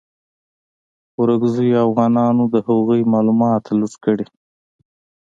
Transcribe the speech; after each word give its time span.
ورکزیو 1.21 1.77
اوغانانو 1.87 2.43
د 2.53 2.55
هغوی 2.67 3.01
مالونه 3.11 3.49
لوټ 3.79 3.93
کړي. 4.05 4.25